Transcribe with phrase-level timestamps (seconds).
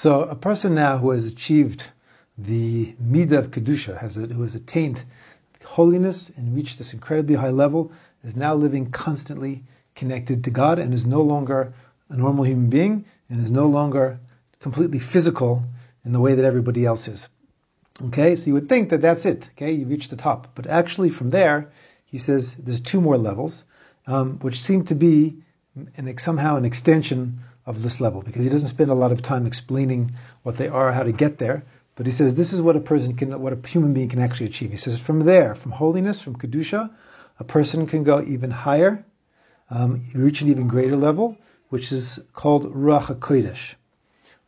[0.00, 1.90] So a person now who has achieved
[2.38, 5.02] the midah of kedusha, has a, who has attained
[5.64, 7.90] holiness and reached this incredibly high level,
[8.22, 9.64] is now living constantly
[9.96, 11.72] connected to God and is no longer
[12.08, 14.20] a normal human being and is no longer
[14.60, 15.64] completely physical
[16.04, 17.28] in the way that everybody else is.
[18.00, 19.50] Okay, so you would think that that's it.
[19.56, 21.72] Okay, you reach the top, but actually from there,
[22.04, 23.64] he says there's two more levels,
[24.06, 25.38] um, which seem to be
[26.18, 30.10] somehow an extension of this level because he doesn't spend a lot of time explaining
[30.42, 31.64] what they are, how to get there.
[31.96, 34.46] But he says this is what a person can, what a human being can actually
[34.46, 34.70] achieve.
[34.70, 36.90] He says from there, from holiness, from kedusha,
[37.38, 39.04] a person can go even higher,
[39.70, 41.36] um, reach an even greater level,
[41.68, 43.74] which is called ruach hakodesh.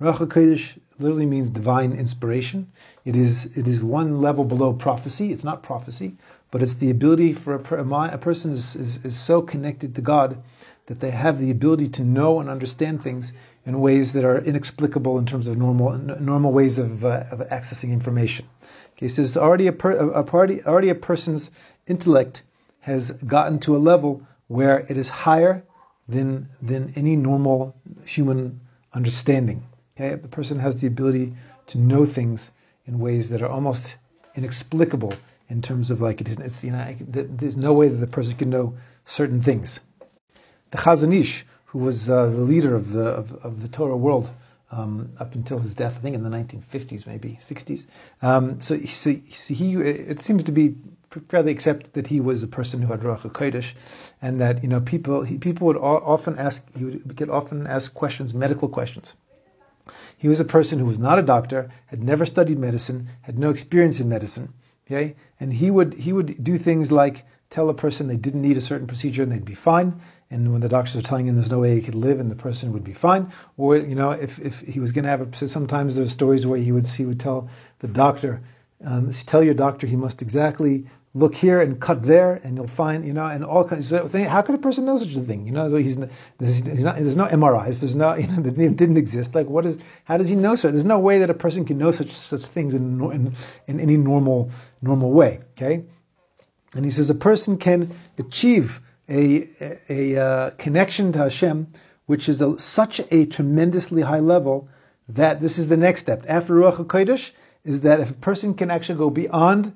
[0.00, 2.70] Ruach hakodesh literally means divine inspiration.
[3.04, 5.32] It is it is one level below prophecy.
[5.32, 6.14] It's not prophecy,
[6.52, 10.40] but it's the ability for a, a, person is, is, is so connected to God
[10.88, 13.32] that they have the ability to know and understand things
[13.66, 17.92] in ways that are inexplicable in terms of normal normal ways of, uh, of accessing
[17.92, 18.48] information.
[18.96, 21.50] Okay, it's already a, per, a, party, already a person's
[21.86, 22.42] intellect
[22.80, 25.62] has gotten to a level where it is higher
[26.08, 27.76] than than any normal
[28.06, 28.60] human
[28.94, 29.64] understanding.
[29.94, 31.34] Okay, the person has the ability
[31.66, 32.50] to know things
[32.86, 33.96] in ways that are almost
[34.34, 35.12] inexplicable
[35.50, 36.38] in terms of like it is.
[36.38, 39.80] It's you know there's no way that the person can know certain things.
[40.70, 44.30] The Chazon Ish, who was uh, the leader of the of, of the Torah world
[44.70, 47.86] um, up until his death, I think in the 1950s, maybe 60s.
[48.20, 50.76] Um, so, so, so, he, it seems to be
[51.28, 53.74] fairly accepted that he was a person who had Ruach HaKodesh,
[54.20, 57.94] and that you know people he, people would often ask he would get often ask
[57.94, 59.14] questions, medical questions.
[60.18, 63.50] He was a person who was not a doctor, had never studied medicine, had no
[63.50, 64.52] experience in medicine.
[64.86, 68.56] Okay, and he would he would do things like tell a person they didn't need
[68.56, 70.00] a certain procedure and they'd be fine.
[70.30, 72.36] And when the doctors are telling him there's no way he could live and the
[72.36, 75.48] person would be fine, or you know, if, if he was going to have a,
[75.48, 78.42] sometimes there's stories where he would he would tell the doctor,
[78.84, 83.04] um, tell your doctor he must exactly look here and cut there, and you'll find,
[83.04, 84.28] you know, and all kinds of things.
[84.28, 85.46] How could a person know such a thing?
[85.46, 85.96] You know, he's,
[86.38, 89.34] he's not, there's no MRIs, there's no, you know, that didn't exist.
[89.34, 90.70] Like, what is, how does he know so?
[90.70, 93.34] There's no way that a person can know such, such things in, in,
[93.66, 94.50] in any normal,
[94.82, 95.84] normal way, okay?
[96.74, 101.68] And he says a person can achieve a, a, a uh, connection to Hashem,
[102.06, 104.68] which is a, such a tremendously high level
[105.08, 106.24] that this is the next step.
[106.28, 107.32] After Ruach HaKodesh,
[107.64, 109.74] is that if a person can actually go beyond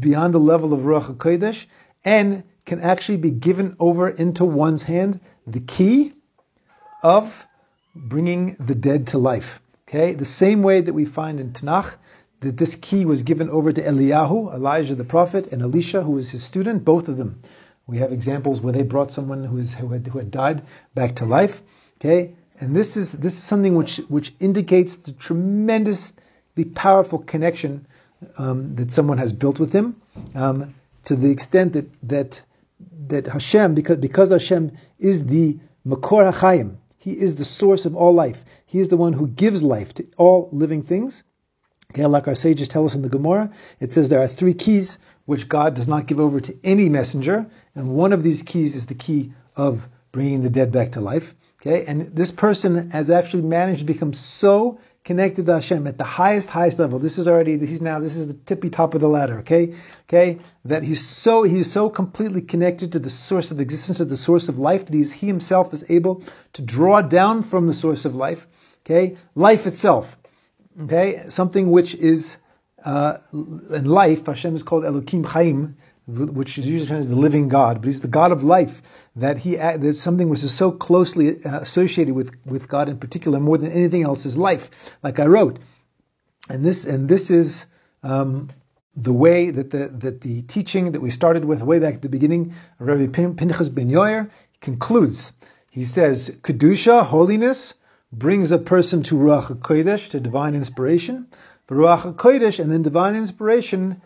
[0.00, 1.66] beyond the level of Ruach HaKodesh
[2.04, 6.12] and can actually be given over into one's hand the key
[7.02, 7.46] of
[7.94, 9.60] bringing the dead to life.
[9.86, 11.96] Okay, the same way that we find in Tanakh
[12.44, 16.30] that this key was given over to Eliyahu, Elijah the prophet, and Elisha, who was
[16.30, 17.40] his student, both of them.
[17.86, 20.62] We have examples where they brought someone who, had, who had died
[20.94, 21.62] back to life.
[22.00, 27.86] Okay, and this is this is something which which indicates the tremendously powerful connection
[28.38, 30.00] um, that someone has built with him,
[30.34, 30.74] um,
[31.04, 32.42] to the extent that that
[33.08, 38.12] that Hashem, because because Hashem is the Makor HaChaim, He is the source of all
[38.12, 38.44] life.
[38.64, 41.22] He is the one who gives life to all living things.
[41.94, 44.98] Okay, like our sages tell us in the Gemara, it says there are three keys
[45.26, 47.46] which God does not give over to any messenger,
[47.76, 51.36] and one of these keys is the key of bringing the dead back to life.
[51.62, 56.04] Okay, and this person has actually managed to become so connected to Hashem at the
[56.04, 56.98] highest, highest level.
[56.98, 59.74] This is already, he's now, this is the tippy top of the ladder, okay?
[60.08, 60.38] Okay?
[60.64, 64.48] That he's so, he's so completely connected to the source of existence, to the source
[64.48, 66.22] of life, that he's, he himself is able
[66.54, 68.46] to draw down from the source of life,
[68.84, 69.16] okay?
[69.34, 70.16] Life itself,
[70.82, 71.22] okay?
[71.28, 72.38] Something which is,
[72.84, 75.76] uh, in life, Hashem is called Elokim Chaim,
[76.06, 78.82] which is usually translated the living God, but he's the God of life.
[79.16, 83.40] That he there's something which is so closely uh, associated with with God in particular,
[83.40, 84.96] more than anything else, is life.
[85.02, 85.58] Like I wrote,
[86.50, 87.66] and this and this is
[88.02, 88.50] um,
[88.94, 92.10] the way that the that the teaching that we started with way back at the
[92.10, 94.30] beginning, Rabbi Pinchas ben Yair
[94.60, 95.32] concludes.
[95.70, 97.74] He says, kedusha, holiness,
[98.18, 101.26] brings a person to ruach kodesh, to divine inspiration.
[101.66, 104.00] But ruach kodesh and then divine inspiration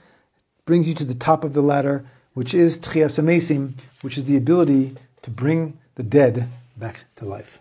[0.65, 2.05] brings you to the top of the ladder,
[2.35, 7.61] which is Tchias which is the ability to bring the dead back to life.